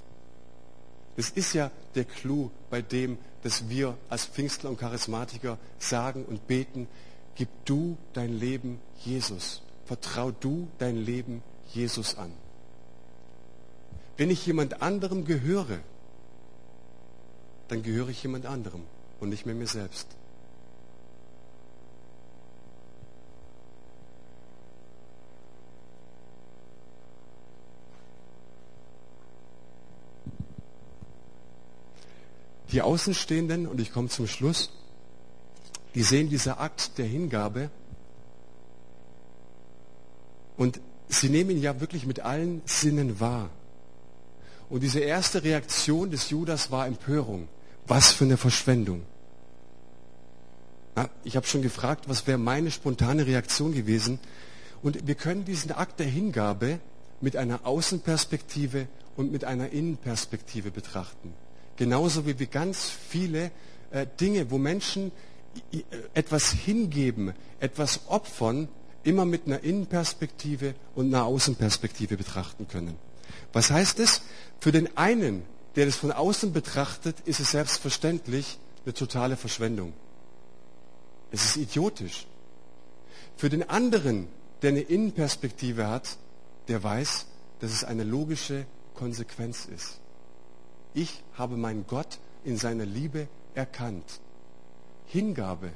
[1.16, 6.46] Das ist ja der Clou bei dem, dass wir als Pfingstler und Charismatiker sagen und
[6.46, 6.88] beten,
[7.34, 9.62] gib du dein Leben Jesus.
[9.84, 12.32] Vertrau du dein Leben Jesus an.
[14.16, 15.80] Wenn ich jemand anderem gehöre,
[17.68, 18.82] dann gehöre ich jemand anderem
[19.20, 20.06] und nicht mehr mir selbst.
[32.72, 34.70] Die Außenstehenden, und ich komme zum Schluss,
[35.94, 37.70] die sehen dieser Akt der Hingabe
[40.56, 43.50] und sie nehmen ihn ja wirklich mit allen Sinnen wahr.
[44.70, 47.46] Und diese erste Reaktion des Judas war Empörung.
[47.86, 49.02] Was für eine Verschwendung.
[50.96, 54.18] Ja, ich habe schon gefragt, was wäre meine spontane Reaktion gewesen.
[54.82, 56.80] Und wir können diesen Akt der Hingabe
[57.20, 61.34] mit einer Außenperspektive und mit einer Innenperspektive betrachten.
[61.76, 63.50] Genauso wie wir ganz viele
[63.90, 65.12] äh, Dinge, wo Menschen
[66.14, 68.68] etwas hingeben, etwas opfern,
[69.04, 72.96] immer mit einer Innenperspektive und einer Außenperspektive betrachten können.
[73.52, 74.22] Was heißt es?
[74.60, 75.42] Für den einen,
[75.76, 79.92] der das von außen betrachtet, ist es selbstverständlich eine totale Verschwendung.
[81.30, 82.26] Es ist idiotisch.
[83.36, 84.28] Für den anderen,
[84.60, 86.16] der eine Innenperspektive hat,
[86.68, 87.26] der weiß,
[87.60, 89.98] dass es eine logische Konsequenz ist.
[90.94, 94.20] Ich habe meinen Gott in seiner Liebe erkannt.
[95.06, 95.72] Hingabe,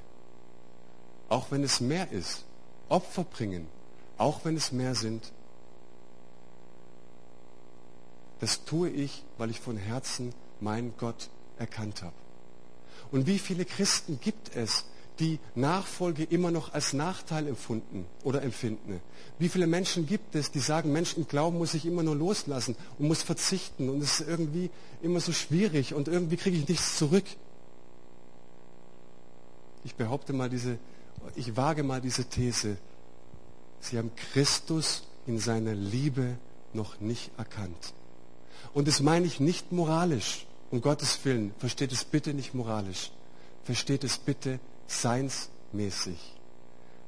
[1.28, 2.44] auch wenn es mehr ist,
[2.88, 3.66] Opfer bringen,
[4.18, 5.32] auch wenn es mehr sind,
[8.40, 12.14] das tue ich, weil ich von Herzen meinen Gott erkannt habe.
[13.10, 14.84] Und wie viele Christen gibt es,
[15.18, 19.00] die Nachfolge immer noch als Nachteil empfunden oder empfinden?
[19.38, 22.76] Wie viele Menschen gibt es, die sagen, Mensch, im Glauben muss ich immer nur loslassen
[22.98, 24.70] und muss verzichten und es ist irgendwie
[25.02, 27.24] immer so schwierig und irgendwie kriege ich nichts zurück?
[29.84, 30.78] Ich behaupte mal diese,
[31.34, 32.76] ich wage mal diese These.
[33.80, 36.36] Sie haben Christus in seiner Liebe
[36.72, 37.94] noch nicht erkannt.
[38.74, 41.54] Und das meine ich nicht moralisch, um Gottes Willen.
[41.58, 43.10] Versteht es bitte nicht moralisch.
[43.64, 46.18] Versteht es bitte seinsmäßig.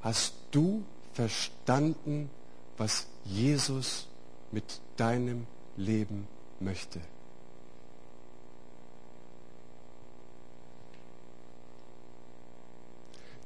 [0.02, 2.30] Hast du verstanden,
[2.76, 4.06] was Jesus
[4.52, 6.26] mit deinem Leben
[6.60, 7.00] möchte?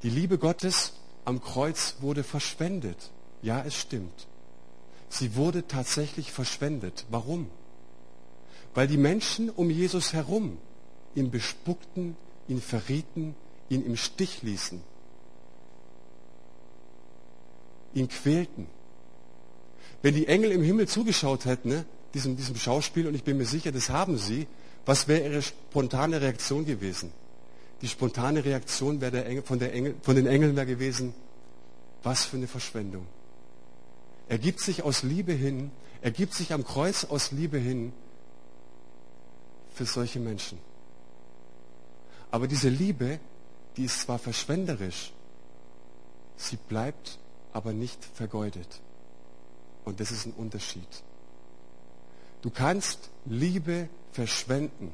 [0.03, 3.11] Die Liebe Gottes am Kreuz wurde verschwendet.
[3.41, 4.27] Ja, es stimmt.
[5.09, 7.05] Sie wurde tatsächlich verschwendet.
[7.11, 7.49] Warum?
[8.75, 10.59] Weil die Menschen um Jesus herum
[11.15, 12.17] ihn bespuckten,
[12.49, 13.35] ihn verrieten,
[13.73, 14.81] ihn im Stich ließen,
[17.95, 18.67] ihn quälten.
[20.03, 23.47] Wenn die Engel im Himmel zugeschaut hätten, ne, diesem, diesem Schauspiel, und ich bin mir
[23.47, 24.47] sicher, das haben sie,
[24.85, 27.13] was wäre ihre spontane Reaktion gewesen?
[27.81, 31.15] Die spontane Reaktion wäre der Engel, von, der Engel, von den Engeln wäre gewesen,
[32.03, 33.07] was für eine Verschwendung.
[34.29, 35.71] Er gibt sich aus Liebe hin,
[36.03, 37.93] er gibt sich am Kreuz aus Liebe hin
[39.73, 40.59] für solche Menschen.
[42.31, 43.21] Aber diese Liebe,
[43.77, 45.13] die ist zwar verschwenderisch,
[46.37, 47.19] sie bleibt
[47.53, 48.81] aber nicht vergeudet.
[49.85, 50.89] Und das ist ein Unterschied.
[52.43, 54.93] Du kannst Liebe verschwenden.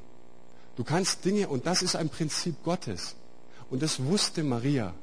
[0.77, 3.17] Du kannst Dinge, und das ist ein Prinzip Gottes.
[3.71, 4.95] Und das wusste Maria.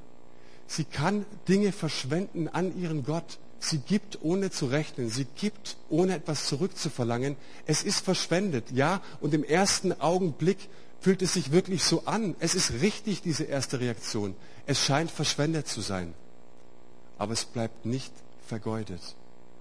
[0.68, 3.38] Sie kann Dinge verschwenden an ihren Gott.
[3.60, 5.10] Sie gibt ohne zu rechnen.
[5.10, 7.36] Sie gibt ohne etwas zurückzuverlangen.
[7.66, 9.02] Es ist verschwendet, ja.
[9.22, 10.58] Und im ersten Augenblick
[11.06, 12.36] fühlt es sich wirklich so an.
[12.39, 14.34] Es ist richtig, diese erste Reaktion.
[14.65, 16.15] Es scheint verschwendet zu sein.
[17.20, 18.12] Aber es bleibt nicht
[18.48, 19.15] vergeudet.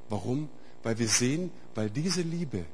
[0.08, 0.48] Warum?
[0.82, 2.64] Weil wir sehen, weil diese Liebe,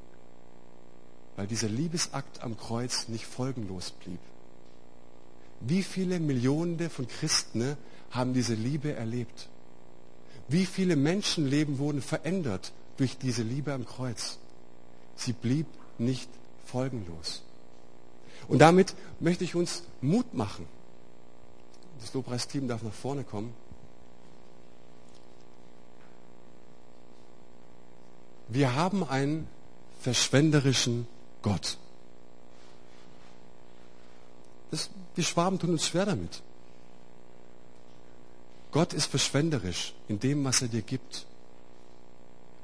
[1.35, 4.21] weil dieser Liebesakt am Kreuz nicht folgenlos blieb.
[5.59, 7.75] Wie viele Millionen von Christen
[8.11, 9.49] haben diese Liebe erlebt?
[10.47, 14.39] Wie viele Menschenleben wurden verändert durch diese Liebe am Kreuz?
[15.17, 16.29] Sie blieb nicht
[16.63, 17.43] folgenlos.
[18.47, 20.67] Und damit möchte ich uns Mut machen.
[21.99, 23.53] Das Lobpreisteam darf nach vorne kommen.
[28.47, 29.47] Wir haben einen
[30.01, 31.07] verschwenderischen
[31.41, 31.77] Gott.
[34.71, 36.41] Das, die Schwaben tun uns schwer damit.
[38.71, 41.25] Gott ist verschwenderisch in dem, was er dir gibt,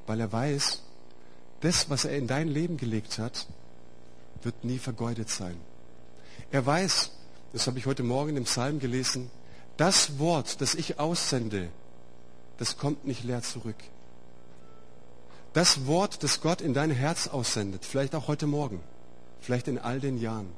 [0.07, 0.81] weil er weiß,
[1.61, 3.47] das, was er in dein Leben gelegt hat,
[4.43, 5.57] wird nie vergeudet sein.
[6.51, 7.11] Er weiß,
[7.53, 9.29] das habe ich heute Morgen im Psalm gelesen,
[9.77, 11.69] das Wort, das ich aussende,
[12.57, 13.75] das kommt nicht leer zurück.
[15.53, 18.81] Das Wort, das Gott in dein Herz aussendet, vielleicht auch heute Morgen,
[19.39, 20.49] vielleicht in all den Jahren,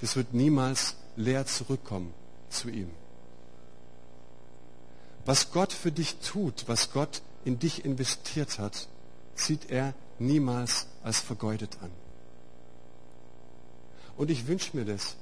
[0.00, 2.12] das wird niemals leer zurückkommen
[2.50, 2.90] zu ihm.
[5.24, 8.88] Was Gott für dich tut, was Gott in dich investiert hat,
[9.34, 11.90] sieht er niemals als vergeudet an.
[14.18, 15.14] Und ich wünsche mir das,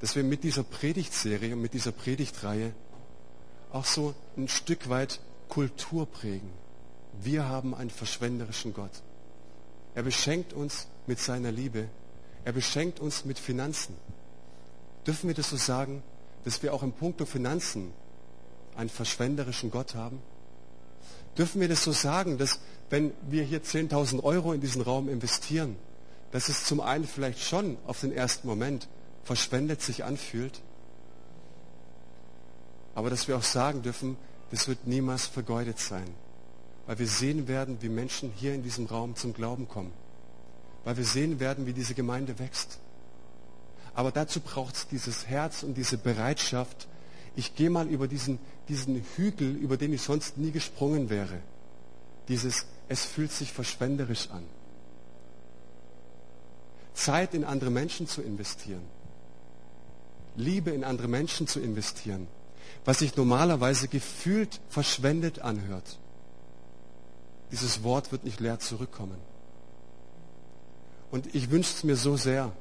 [0.00, 2.72] dass wir mit dieser Predigtserie und mit dieser Predigtreihe
[3.72, 6.48] auch so ein Stück weit Kultur prägen.
[7.20, 8.92] Wir haben einen verschwenderischen Gott.
[9.96, 11.88] Er beschenkt uns mit seiner Liebe.
[12.44, 13.96] Er beschenkt uns mit Finanzen.
[15.06, 16.02] Dürfen wir das so sagen,
[16.44, 17.92] dass wir auch im Punkt Finanzen
[18.76, 20.20] einen verschwenderischen Gott haben?
[21.36, 22.60] Dürfen wir das so sagen, dass
[22.90, 25.76] wenn wir hier 10.000 Euro in diesen Raum investieren,
[26.34, 28.88] dass es zum einen vielleicht schon auf den ersten Moment
[29.22, 30.62] verschwendet sich anfühlt,
[32.96, 34.16] aber dass wir auch sagen dürfen,
[34.50, 36.12] das wird niemals vergeudet sein,
[36.86, 39.92] weil wir sehen werden, wie Menschen hier in diesem Raum zum Glauben kommen,
[40.82, 42.80] weil wir sehen werden, wie diese Gemeinde wächst.
[43.94, 46.88] Aber dazu braucht es dieses Herz und diese Bereitschaft,
[47.36, 51.38] ich gehe mal über diesen, diesen Hügel, über den ich sonst nie gesprungen wäre.
[52.26, 54.42] Dieses, es fühlt sich verschwenderisch an.
[56.94, 58.82] Zeit in andere Menschen zu investieren.
[60.36, 62.26] Liebe in andere Menschen zu investieren.
[62.84, 65.98] Was sich normalerweise gefühlt verschwendet anhört.
[67.50, 69.18] Dieses Wort wird nicht leer zurückkommen.
[71.10, 72.52] Und ich wünsche es mir so sehr,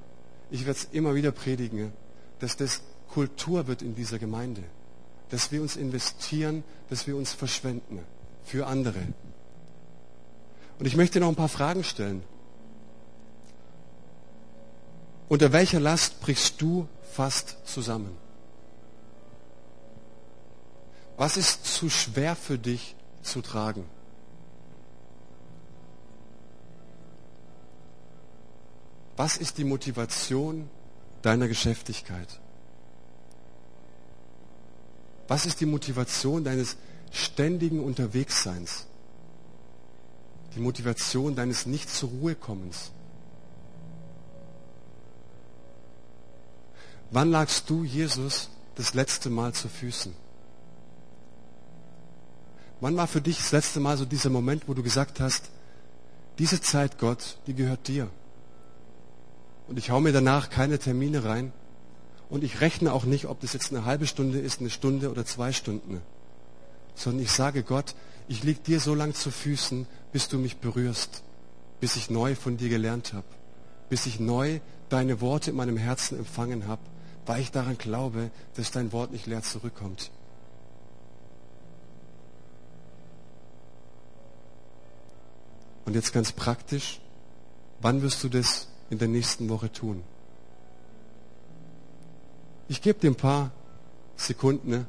[0.51, 1.91] ich werde es immer wieder predigen,
[2.39, 4.63] dass das Kultur wird in dieser Gemeinde.
[5.29, 7.99] Dass wir uns investieren, dass wir uns verschwenden
[8.43, 9.01] für andere.
[10.77, 12.23] Und ich möchte noch ein paar Fragen stellen.
[15.33, 18.15] Unter welcher Last brichst du fast zusammen?
[21.17, 23.83] Was ist zu schwer für dich zu tragen?
[29.17, 30.69] Was ist die Motivation
[31.23, 32.39] deiner Geschäftigkeit?
[35.27, 36.77] Was ist die Motivation deines
[37.11, 38.85] ständigen Unterwegsseins?
[40.53, 41.89] Die Motivation deines nicht
[47.13, 50.15] Wann lagst du Jesus das letzte Mal zu Füßen?
[52.81, 55.51] Wann war für dich das letzte Mal so dieser Moment, wo du gesagt hast,
[56.39, 58.09] diese Zeit, Gott, die gehört dir?
[59.67, 61.53] Und ich hau mir danach keine Termine rein.
[62.31, 65.23] Und ich rechne auch nicht, ob das jetzt eine halbe Stunde ist, eine Stunde oder
[65.23, 66.01] zwei Stunden.
[66.95, 67.93] Sondern ich sage Gott,
[68.27, 71.21] ich lieg dir so lang zu Füßen, bis du mich berührst,
[71.79, 73.27] bis ich neu von dir gelernt habe,
[73.87, 76.81] bis ich neu deine Worte in meinem Herzen empfangen habe
[77.25, 80.11] weil ich daran glaube, dass dein Wort nicht leer zurückkommt.
[85.85, 86.99] Und jetzt ganz praktisch,
[87.81, 90.03] wann wirst du das in der nächsten Woche tun?
[92.67, 93.51] Ich gebe dir ein paar
[94.15, 94.69] Sekunden.
[94.69, 94.85] Ne?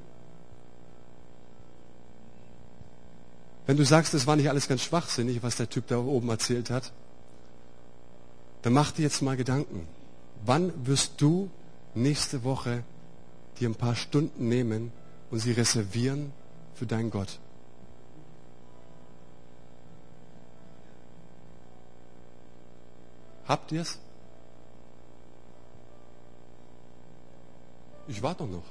[3.66, 6.70] Wenn du sagst, das war nicht alles ganz schwachsinnig, was der Typ da oben erzählt
[6.70, 6.92] hat,
[8.62, 9.86] dann mach dir jetzt mal Gedanken.
[10.44, 11.50] Wann wirst du
[11.94, 12.84] nächste Woche
[13.58, 14.92] dir ein paar Stunden nehmen
[15.30, 16.32] und sie reservieren
[16.74, 17.38] für deinen Gott.
[23.46, 23.98] Habt ihr es?
[28.08, 28.62] Ich warte noch.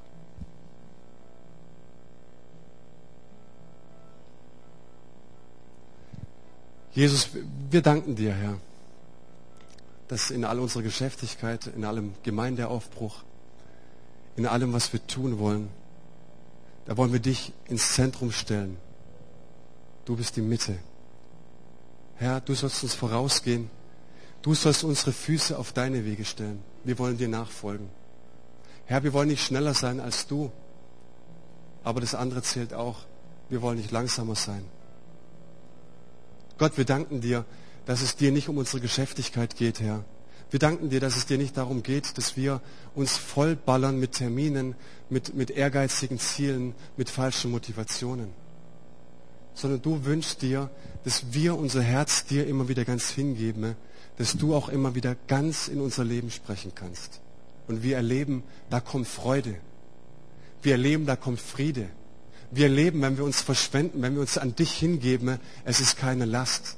[6.92, 7.30] Jesus,
[7.70, 8.60] wir danken dir, Herr
[10.14, 13.24] dass in all unserer Geschäftigkeit, in allem Gemeindeaufbruch,
[14.36, 15.70] in allem, was wir tun wollen,
[16.86, 18.78] da wollen wir dich ins Zentrum stellen.
[20.06, 20.78] Du bist die Mitte.
[22.18, 23.72] Herr, du sollst uns vorausgehen.
[24.44, 26.62] Du sollst unsere Füße auf deine Wege stellen.
[26.84, 27.90] Wir wollen dir nachfolgen.
[28.86, 30.52] Herr, wir wollen nicht schneller sein als du.
[31.84, 33.00] Aber das andere zählt auch.
[33.50, 34.64] Wir wollen nicht langsamer sein.
[36.60, 37.46] Gott, wir danken dir,
[37.86, 40.04] dass es dir nicht um unsere Geschäftigkeit geht, Herr.
[40.54, 42.62] Wir danken dir, dass es dir nicht darum geht, dass wir
[42.94, 44.76] uns vollballern mit Terminen,
[45.10, 48.30] mit, mit ehrgeizigen Zielen, mit falschen Motivationen.
[49.56, 50.70] Sondern du wünschst dir,
[51.06, 53.76] dass wir unser Herz dir immer wieder ganz hingeben,
[54.18, 57.20] dass du auch immer wieder ganz in unser Leben sprechen kannst.
[57.68, 59.56] Und wir erleben, da kommt Freude.
[60.62, 61.90] Wir erleben, da kommt Friede.
[62.52, 66.26] Wir erleben, wenn wir uns verschwenden, wenn wir uns an dich hingeben, es ist keine
[66.26, 66.78] Last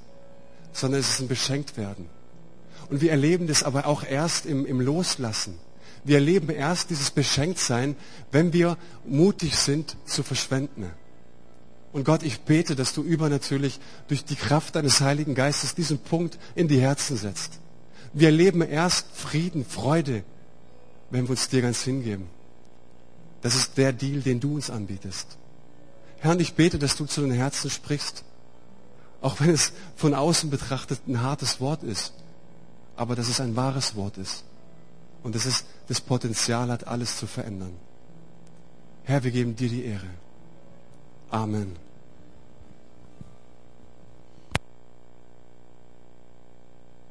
[0.75, 2.05] sondern es ist ein Beschenktwerden.
[2.89, 5.57] Und wir erleben das aber auch erst im, im Loslassen.
[6.03, 7.95] Wir erleben erst dieses Beschenktsein,
[8.31, 10.91] wenn wir mutig sind zu verschwenden.
[11.93, 16.37] Und Gott, ich bete, dass du übernatürlich durch die Kraft deines Heiligen Geistes diesen Punkt
[16.53, 17.59] in die Herzen setzt.
[18.13, 20.23] Wir erleben erst Frieden, Freude,
[21.09, 22.27] wenn wir uns dir ganz hingeben.
[23.41, 25.37] Das ist der Deal, den du uns anbietest.
[26.19, 28.25] Herr, ich bete, dass du zu den Herzen sprichst
[29.25, 32.13] auch wenn es von außen betrachtet ein hartes Wort ist.
[32.95, 34.43] Aber dass es ein wahres Wort ist.
[35.23, 37.73] Und dass es das Potenzial hat, alles zu verändern.
[39.03, 40.11] Herr, wir geben dir die Ehre.
[41.31, 41.75] Amen.